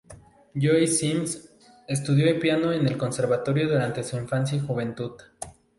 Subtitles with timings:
[0.55, 1.51] Joyce Sims
[1.87, 5.11] estudió piano en el conservatorio durante su infancia y juventud.